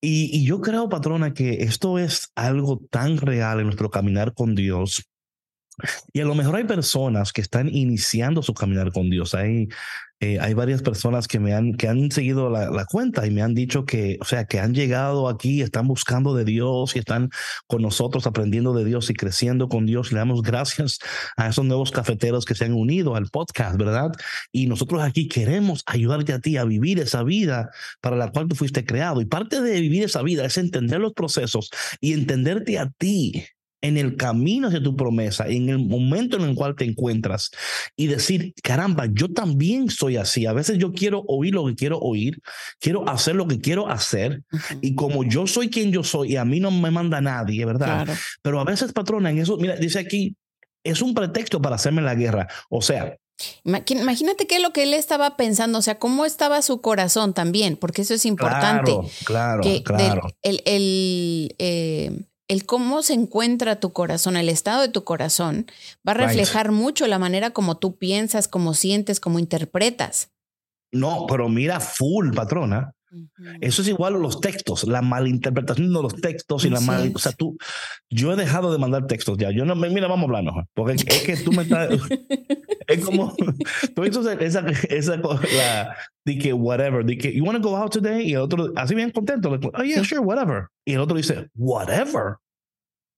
[0.00, 4.56] Y, y yo creo, patrona, que esto es algo tan real en nuestro caminar con
[4.56, 5.04] Dios.
[6.12, 9.34] Y a lo mejor hay personas que están iniciando su caminar con Dios.
[9.34, 9.68] Hay
[10.24, 13.54] eh, hay varias personas que me han, que han seguido la, cuenta y me han
[13.54, 17.28] dicho que, o sea, que han llegado aquí, están buscando de Dios y están
[17.66, 20.12] con nosotros aprendiendo de Dios y creciendo con Dios.
[20.12, 20.98] Le damos gracias
[21.36, 24.12] a esos nuevos cafeteros que se han unido al podcast, ¿verdad?
[24.50, 28.54] Y nosotros aquí queremos ayudarte a ti a vivir esa vida para la cual tú
[28.54, 29.20] fuiste creado.
[29.20, 31.68] Y parte de vivir esa vida es entender los procesos
[32.00, 33.44] y entenderte a ti
[33.84, 37.50] en el camino hacia tu promesa, en el momento en el cual te encuentras
[37.96, 40.46] y decir, caramba, yo también soy así.
[40.46, 42.40] A veces yo quiero oír lo que quiero oír,
[42.80, 44.42] quiero hacer lo que quiero hacer
[44.80, 48.08] y como yo soy quien yo soy y a mí no me manda nadie, ¿verdad?
[48.40, 50.34] Pero a veces, patrona, en eso, mira, dice aquí,
[50.82, 52.48] es un pretexto para hacerme la guerra.
[52.70, 53.18] O sea,
[53.64, 57.76] Imagínate qué es lo que él estaba pensando, o sea, cómo estaba su corazón también,
[57.76, 58.92] porque eso es importante.
[59.24, 60.28] Claro, claro, claro.
[60.42, 65.66] el, el eh, el cómo se encuentra tu corazón, el estado de tu corazón,
[66.06, 70.30] va a reflejar mucho la manera como tú piensas, cómo sientes, cómo interpretas.
[70.92, 72.92] No, pero mira, full, patrona.
[73.60, 77.12] Eso es igual a los textos, la malinterpretación de los textos y la mal.
[77.14, 77.56] O sea, tú,
[78.10, 79.50] yo he dejado de mandar textos ya.
[79.50, 81.90] Yo no, mira, vamos a porque es que tú me estás.
[82.86, 83.34] es como.
[83.94, 87.92] tú esa, esa, esa la, de que whatever, de que you want to go out
[87.92, 90.68] today y el otro, así bien contento, like, oh yeah, sure, whatever.
[90.84, 92.38] Y el otro dice, whatever.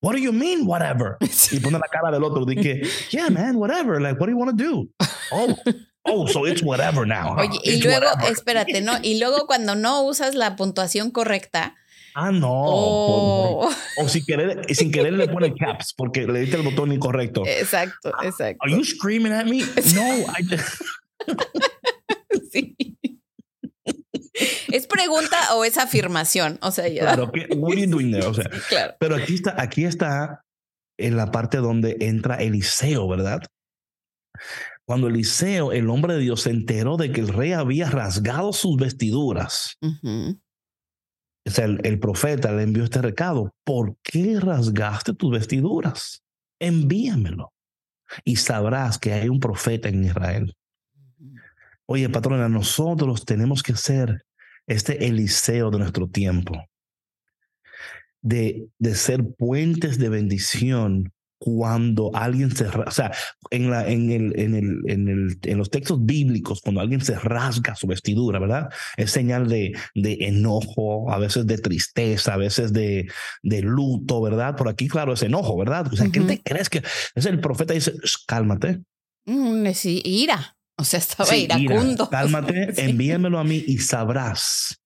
[0.03, 1.17] What do you mean, whatever?
[1.51, 4.01] y pone la cara del otro, de que, yeah, man, whatever.
[4.01, 4.89] Like, what do you want to do?
[5.33, 5.57] Oh,
[6.07, 7.37] oh, so it's whatever now.
[7.39, 8.93] Oye, y luego, espérate, ¿no?
[9.03, 11.77] Y luego cuando no usas la puntuación correcta.
[12.15, 12.49] Ah, no.
[12.51, 13.71] O,
[14.09, 17.45] sin querer, sin querer le pone caps porque le diste el botón incorrecto.
[17.47, 18.59] Exacto, exacto.
[18.63, 19.59] Are you screaming at me?
[19.95, 20.83] No, I just...
[22.53, 22.75] sí.
[24.73, 26.59] ¿Es pregunta o es afirmación?
[26.63, 27.03] O sea, ya.
[27.03, 28.27] Claro, what are you doing there?
[28.27, 28.95] O sea, claro.
[28.99, 30.43] pero aquí está, aquí está
[30.99, 33.43] en la parte donde entra Eliseo, ¿verdad?
[34.87, 38.77] Cuando Eliseo, el hombre de Dios, se enteró de que el rey había rasgado sus
[38.77, 39.77] vestiduras,
[41.47, 43.55] o sea, el, profeta le envió este recado.
[43.65, 46.25] ¿Por qué rasgaste tus vestiduras?
[46.59, 47.53] Envíamelo
[48.25, 50.57] y sabrás que hay un profeta en Israel.
[51.87, 54.25] Oye, patrona, nosotros tenemos que ser
[54.67, 56.65] este Eliseo de nuestro tiempo,
[58.23, 63.13] de, de ser puentes de bendición cuando alguien se, o sea,
[63.51, 67.19] en, la, en, el, en, el, en, el, en los textos bíblicos, cuando alguien se
[67.19, 68.69] rasga su vestidura, ¿verdad?
[68.97, 73.11] Es señal de, de enojo, a veces de tristeza, a veces de,
[73.43, 74.57] de luto, ¿verdad?
[74.57, 75.87] Por aquí, claro, es enojo, ¿verdad?
[75.93, 76.83] O sea, ¿quién te crees que
[77.15, 77.93] es el profeta dice,
[78.27, 78.83] cálmate?
[79.27, 80.57] Mm, sí, ira.
[80.79, 82.09] O sea, estaba iracundo.
[82.11, 84.81] cálmate, envíamelo a mí y sabrás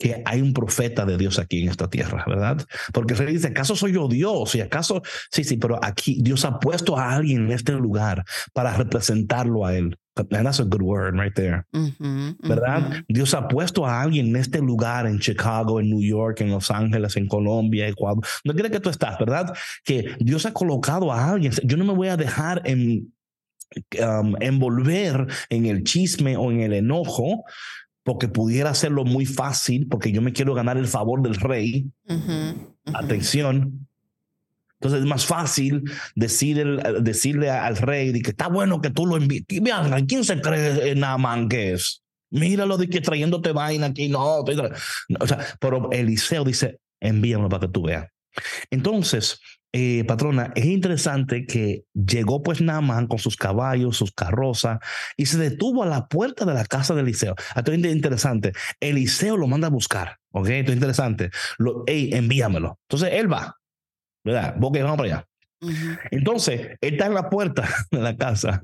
[0.00, 2.66] que hay un profeta de Dios aquí en esta tierra, ¿verdad?
[2.94, 4.54] Porque se dice, ¿acaso soy yo Dios?
[4.54, 8.74] Y acaso, sí, sí, pero aquí Dios ha puesto a alguien en este lugar para
[8.74, 9.98] representarlo a él.
[10.16, 11.66] And that's a good word right there.
[11.72, 13.04] ¿Verdad?
[13.08, 16.70] Dios ha puesto a alguien en este lugar, en Chicago, en New York, en Los
[16.70, 18.24] Ángeles, en Colombia, Ecuador.
[18.44, 19.54] No quiere que tú estás, ¿verdad?
[19.84, 21.52] Que Dios ha colocado a alguien.
[21.64, 23.12] Yo no me voy a dejar en,
[24.02, 27.44] um, envolver en el chisme o en el enojo
[28.10, 31.86] porque pudiera hacerlo muy fácil, porque yo me quiero ganar el favor del rey.
[32.86, 33.86] Atención.
[34.80, 35.84] Entonces es más fácil
[36.16, 36.56] decir
[37.02, 39.44] decirle al rey de que está bueno que tú lo envíes.
[40.08, 42.02] ¿Quién se cree Naaman que es?
[42.30, 44.08] Míralo de que trayéndote vaina aquí.
[44.08, 48.08] No, o sea, pero Eliseo dice, envíamelo para que tú veas.
[48.72, 49.38] Entonces,
[49.72, 54.78] eh, patrona, es interesante que llegó pues Naaman con sus caballos, sus carrozas,
[55.16, 57.36] y se detuvo a la puerta de la casa de Eliseo.
[57.54, 58.52] Esto es interesante.
[58.80, 60.48] Eliseo lo manda a buscar, ¿ok?
[60.48, 61.30] Esto es interesante.
[61.58, 62.78] Lo, hey, envíamelo.
[62.88, 63.56] Entonces él va,
[64.24, 64.54] ¿verdad?
[64.58, 65.26] Vamos para allá.
[66.10, 68.62] Entonces, él está en la puerta de la casa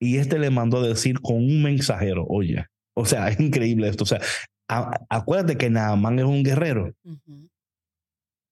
[0.00, 4.04] y este le mandó a decir con un mensajero, oye, o sea, es increíble esto.
[4.04, 4.20] O sea,
[5.08, 6.92] acuérdate que Naaman es un guerrero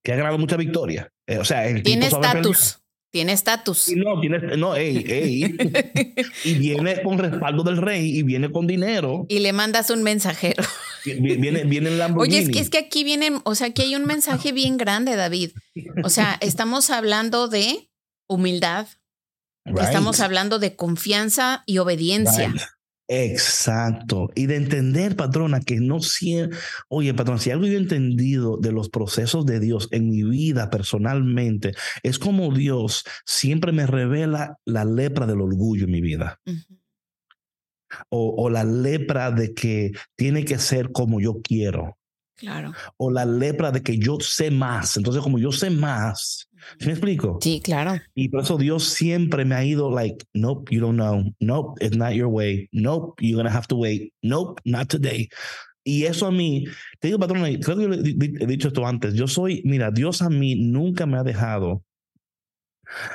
[0.06, 1.12] que ha ganado mucha victoria.
[1.26, 2.78] Eh, o sea, el tiene estatus.
[3.10, 3.88] Tiene estatus.
[3.96, 5.56] No, tiene, no, ey, ey.
[6.44, 9.26] y viene con respaldo del rey y viene con dinero.
[9.28, 10.62] Y le mandas un mensajero.
[11.04, 12.36] Viene, viene el Lamborghini.
[12.36, 15.16] Oye, es que, es que aquí viene, o sea, aquí hay un mensaje bien grande,
[15.16, 15.50] David.
[16.04, 17.90] O sea, estamos hablando de
[18.28, 18.86] humildad.
[19.64, 22.54] Estamos hablando de confianza y obediencia.
[23.08, 24.30] Exacto.
[24.34, 28.72] Y de entender, patrona, que no siempre, oye, patrona, si algo yo he entendido de
[28.72, 34.84] los procesos de Dios en mi vida personalmente, es como Dios siempre me revela la
[34.84, 36.40] lepra del orgullo en mi vida.
[38.10, 41.96] o, o, la lepra de que tiene que ser como yo quiero.
[42.36, 42.72] Claro.
[42.98, 44.96] O la lepra de que yo sé más.
[44.96, 46.45] Entonces, como yo sé más,
[46.84, 47.38] ¿me explico?
[47.40, 48.00] Sí, claro.
[48.14, 51.24] Y por eso Dios siempre me ha ido like, nope, you don't know.
[51.40, 52.68] Nope, it's not your way.
[52.72, 54.12] Nope, you're going to have to wait.
[54.22, 55.28] Nope, not today.
[55.84, 56.64] Y eso a mí,
[56.98, 59.14] te digo, patrón, creo que yo he dicho esto antes.
[59.14, 61.84] Yo soy, mira, Dios a mí nunca me ha dejado.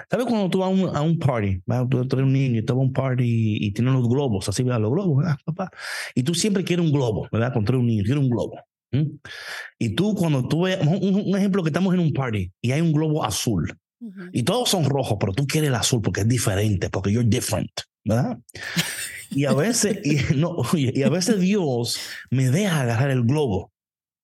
[0.10, 1.62] ¿Sabes cuando tú vas a un, a un party?
[1.90, 4.64] Tú, eres un niño y tú vas a un party y, tienes los globos, así,
[4.64, 4.82] ¿verdad?
[4.82, 5.70] Los globos, ¿verdad, papá?
[6.16, 7.52] Y tú siempre quieres un globo, ¿verdad?
[7.54, 8.58] Cuando tú eres un niño, quieres un globo.
[9.80, 12.92] Y tú, cuando tú ves, un, ejemplo que estamos en un party y hay un
[12.92, 13.78] globo azul
[14.32, 17.72] y todos son rojos, pero tú quieres el azul porque es diferente, porque you're different,
[18.04, 18.40] ¿verdad?
[19.34, 22.00] Y a veces, y, no, y a veces Dios
[22.30, 23.72] me deja agarrar el globo.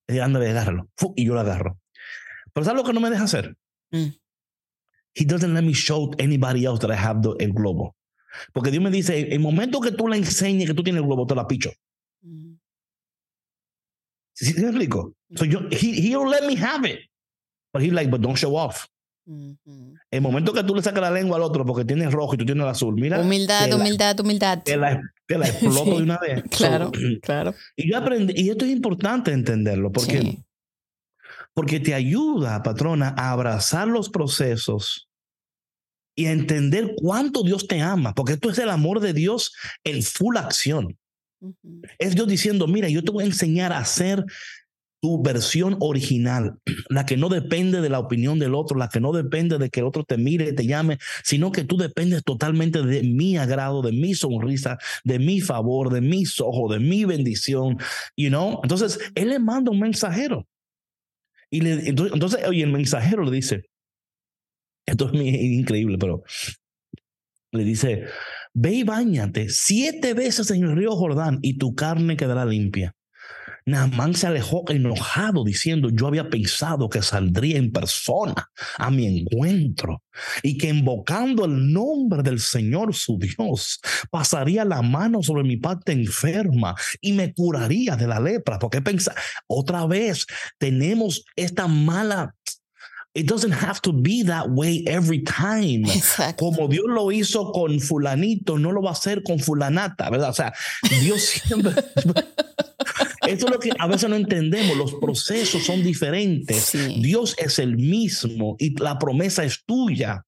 [0.08, 0.90] Y ándale, agárralo.
[1.16, 1.80] Y yo lo agarro.
[2.54, 3.56] Pero ¿sabes lo que no me deja hacer?
[3.92, 4.08] Mm.
[5.16, 7.96] He doesn't let me show anybody else that I have el globo.
[8.54, 11.26] Porque Dios me dice, el momento que tú le enseñes que tú tienes el globo,
[11.26, 11.72] te la picho.
[14.40, 14.46] Mm.
[14.46, 15.14] ¿Sí, me explico?
[15.36, 17.00] So yo, he, he'll let me have it.
[17.74, 18.88] But he's like, but don't show off.
[20.10, 22.46] El momento que tú le sacas la lengua al otro porque tienes rojo y tú
[22.46, 23.20] tienes el azul, mira.
[23.20, 24.64] Humildad, humildad, humildad.
[24.64, 26.44] Te la, te la exploto de una vez.
[26.50, 27.54] claro, claro.
[27.76, 30.38] Y yo aprendí, y esto es importante entenderlo porque,
[31.54, 35.10] porque te ayuda, patrona, a abrazar los procesos
[36.16, 40.04] y a entender cuánto Dios te ama, porque esto es el amor de Dios en
[40.04, 40.98] full acción.
[42.00, 44.26] Es Dios diciendo, mira, yo te voy a enseñar a hacer
[45.00, 46.58] tu versión original,
[46.90, 49.82] la que no depende de la opinión del otro, la que no depende de que
[49.82, 53.92] el otro te mire, te llame, sino que tú dependes totalmente de mi agrado, de
[53.92, 57.78] mi sonrisa, de mi favor, de mis ojos, de mi bendición,
[58.16, 58.60] you know?
[58.64, 60.48] Entonces, él le manda un mensajero.
[61.52, 63.70] Y le, entonces, oye, el mensajero le dice,
[64.86, 66.24] esto es increíble, pero
[67.52, 68.06] le dice,
[68.60, 72.96] ve y bañate siete veces en el río Jordán y tu carne quedará limpia.
[73.68, 80.02] Naamán se alejó enojado diciendo, yo había pensado que saldría en persona a mi encuentro
[80.42, 85.92] y que invocando el nombre del Señor su Dios, pasaría la mano sobre mi parte
[85.92, 88.58] enferma y me curaría de la lepra.
[88.58, 89.14] Porque pensa,
[89.48, 90.26] otra vez
[90.58, 92.34] tenemos esta mala
[93.18, 95.86] It doesn't have to be that way every time.
[96.38, 100.30] Como Dios lo hizo con fulanito, no lo va a hacer con fulanata, ¿verdad?
[100.30, 100.54] O sea,
[101.02, 101.72] Dios siempre...
[103.28, 104.78] Esto es lo que a veces no entendemos.
[104.78, 106.78] Los procesos son diferentes.
[107.02, 110.27] Dios es el mismo y la promesa es tuya.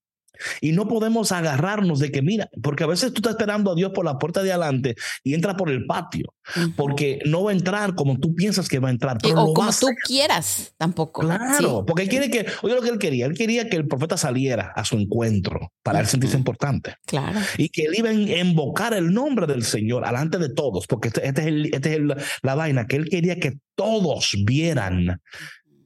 [0.62, 3.91] Y no podemos agarrarnos de que, mira, porque a veces tú estás esperando a Dios
[3.93, 6.34] por la puerta de adelante y entra por el patio,
[6.75, 9.17] porque no va a entrar como tú piensas que va a entrar.
[9.21, 11.21] Pero o como tú quieras tampoco.
[11.21, 14.17] Claro, porque él quiere que, oye lo que él quería, él quería que el profeta
[14.17, 16.95] saliera a su encuentro para él sentirse importante.
[17.06, 17.39] Claro.
[17.58, 21.28] Y que él iba a invocar el nombre del Señor delante de todos, porque este,
[21.28, 22.02] este es, el, este es
[22.41, 25.21] la vaina, que él quería que todos vieran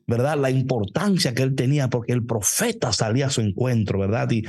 [0.08, 0.38] ¿verdad?
[0.38, 4.30] La importancia que él tenía porque el profeta salía a su encuentro, ¿verdad?
[4.32, 4.44] Y,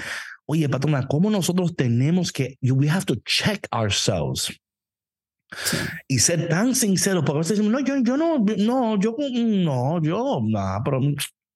[0.46, 4.52] oye, patrona, ¿cómo nosotros tenemos que, we have to check ourselves?
[6.08, 10.40] Y ser tan sinceros, porque a veces no, yo, yo no, no, yo, no, yo,
[10.42, 11.00] no, pero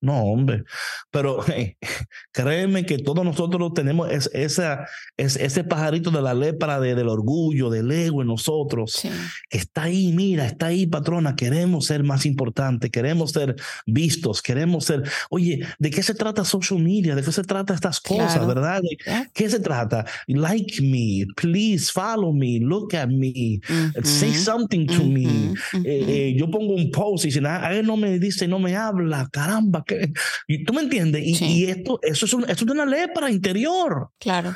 [0.01, 0.63] no, hombre.
[1.11, 1.43] Pero
[2.31, 4.85] créeme que todos nosotros tenemos esa,
[5.17, 9.01] ese pajarito de la lepra de, del orgullo, del ego en nosotros.
[9.49, 11.35] Está ahí, mira, está ahí, patrona.
[11.35, 15.03] Queremos ser más importantes, queremos ser vistos, queremos ser.
[15.29, 17.15] Oye, ¿de qué se trata social media?
[17.15, 18.81] ¿De qué se trata estas cosas, verdad?
[18.81, 18.97] ¿De
[19.33, 20.05] ¿Qué se trata?
[20.27, 23.59] Like me, please follow me, look at me,
[24.03, 25.53] say something to me.
[25.73, 28.75] Eh, eh, yo pongo un post y si a él no me dice, no me
[28.75, 29.83] habla, caramba
[30.47, 34.09] y tú me entiendes, y, esto, eso es, es una lepra interior.
[34.19, 34.55] Claro,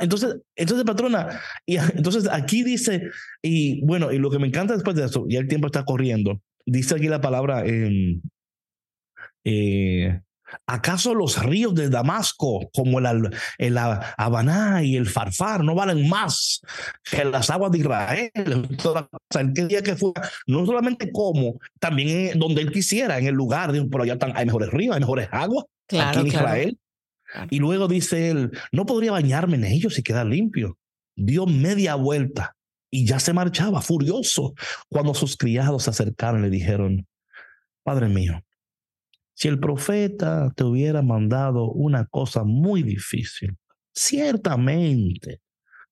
[0.00, 3.02] Entonces, entonces, patrona, y entonces aquí dice,
[3.42, 6.40] y bueno, y lo que me encanta después de eso, ya el tiempo está corriendo,
[6.64, 7.64] dice aquí la palabra,
[9.44, 10.20] eh,
[10.66, 16.60] ¿Acaso los ríos de Damasco, como el, el Habaná y el Farfar, no valen más
[17.10, 18.30] que las aguas de Israel?
[18.34, 19.96] Que
[20.46, 24.94] no solamente como, también donde él quisiera, en el lugar, pero allá hay mejores ríos,
[24.94, 26.78] hay mejores aguas aquí en Israel.
[27.50, 30.78] Y luego dice él, no podría bañarme en ellos y quedar limpio.
[31.16, 32.56] Dio media vuelta
[32.90, 34.54] y ya se marchaba furioso
[34.88, 37.06] cuando sus criados se acercaron y le dijeron,
[37.82, 38.42] Padre mío,
[39.36, 43.54] si el profeta te hubiera mandado una cosa muy difícil,
[43.94, 45.42] ciertamente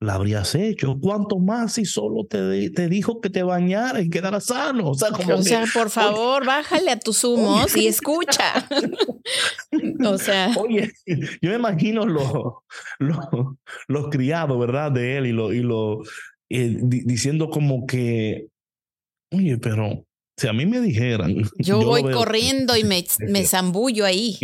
[0.00, 0.98] la habrías hecho.
[0.98, 4.90] Cuanto más si solo te, te dijo que te bañara y quedara sano.
[4.90, 5.36] O sea, como
[5.74, 8.66] por favor, bájale a tus humos y escucha.
[10.06, 10.50] o sea.
[10.56, 12.32] Oye, yo me imagino los,
[13.88, 14.90] los, criados, ¿verdad?
[14.90, 16.02] De él y lo, y lo
[16.48, 18.46] eh, diciendo como que,
[19.32, 21.34] oye, pero si a mí me dijeran.
[21.58, 24.38] Yo, voy corriendo y me, me zambullo ahí.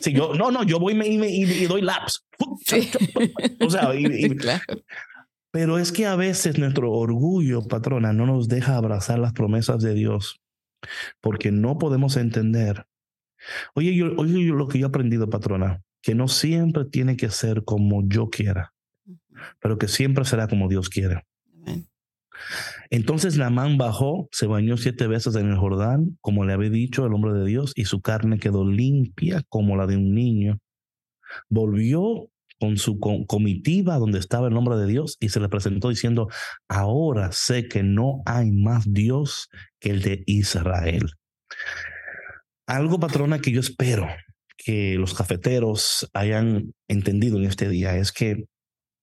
[0.00, 2.24] Sí, yo, no, no, yo voy y, doy laps.
[2.38, 3.90] O sea,
[5.50, 9.94] pero es que a veces nuestro orgullo, patrona, no nos deja abrazar las promesas de
[9.94, 10.40] Dios
[11.20, 12.86] porque no podemos entender.
[13.74, 17.30] Oye, yo, oye, yo lo que yo he aprendido, patrona, que no siempre tiene que
[17.30, 18.72] ser como yo quiera,
[19.60, 21.24] pero que siempre será como Dios quiere.
[22.90, 27.14] Entonces Naamán bajó, se bañó siete veces en el Jordán, como le había dicho el
[27.14, 30.58] hombre de Dios, y su carne quedó limpia como la de un niño.
[31.48, 32.28] Volvió
[32.60, 36.28] con su comitiva donde estaba el nombre de Dios y se le presentó diciendo,
[36.68, 39.48] ahora sé que no hay más Dios
[39.80, 41.10] que el de Israel.
[42.66, 44.06] Algo, patrona, que yo espero
[44.56, 48.44] que los cafeteros hayan entendido en este día es que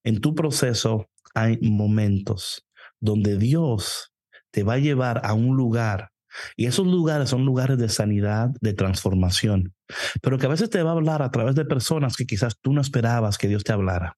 [0.05, 2.65] en tu proceso hay momentos
[2.99, 4.12] donde Dios
[4.52, 6.12] te va a llevar a un lugar
[6.56, 9.73] y esos lugares son lugares de sanidad, de transformación,
[10.21, 12.73] pero que a veces te va a hablar a través de personas que quizás tú
[12.73, 14.15] no esperabas que Dios te hablara.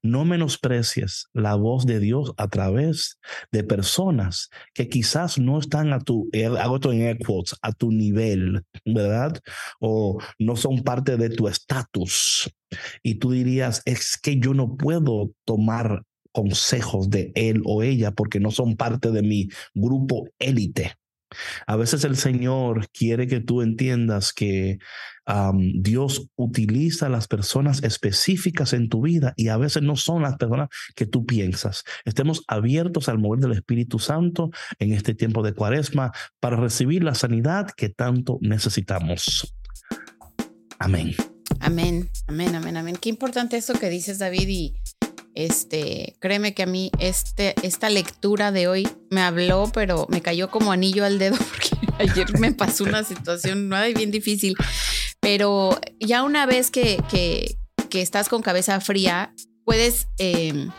[0.00, 3.18] No menosprecies la voz de Dios a través
[3.50, 7.90] de personas que quizás no están a tu, eh, hago esto en quotes, a tu
[7.90, 9.40] nivel, ¿verdad?
[9.80, 12.48] O no son parte de tu estatus.
[13.02, 16.04] Y tú dirías, es que yo no puedo tomar
[16.36, 20.96] consejos de él o ella porque no son parte de mi grupo élite.
[21.66, 24.78] A veces el Señor quiere que tú entiendas que
[25.76, 30.68] Dios utiliza las personas específicas en tu vida y a veces no son las personas
[30.94, 31.84] que tú piensas.
[32.04, 37.14] Estemos abiertos al mover del Espíritu Santo en este tiempo de cuaresma para recibir la
[37.14, 39.56] sanidad que tanto necesitamos.
[40.78, 41.14] Amén.
[41.60, 42.96] Amén, amén, amén, amén.
[43.00, 44.76] Qué importante eso que dices, David, y
[45.36, 50.50] este, créeme que a mí este, esta lectura de hoy me habló, pero me cayó
[50.50, 54.56] como anillo al dedo porque ayer me pasó una situación bien difícil.
[55.20, 57.56] Pero ya una vez que, que,
[57.92, 59.32] estás con cabeza fría,
[59.64, 60.70] puedes em,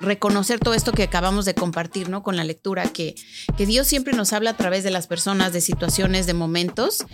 [0.00, 2.22] reconocer todo esto que acabamos de compartir, ¿no?
[2.22, 3.14] Con la lectura, que,
[3.58, 7.04] que Dios siempre nos habla a través de las personas, de situaciones, de momentos,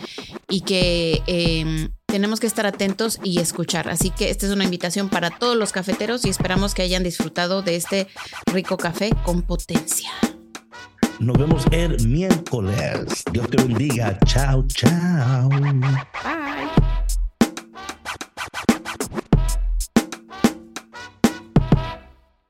[0.48, 3.88] y que em, tenemos que estar atentos y escuchar.
[3.88, 7.62] Así que esta es una invitación para todos los cafeteros y esperamos que hayan disfrutado
[7.62, 8.08] de este
[8.46, 10.10] rico café con potencia.
[11.18, 13.24] Nos vemos el miércoles.
[13.32, 14.18] Dios te bendiga.
[14.24, 15.48] Chao, chao.
[15.50, 16.40] Bye.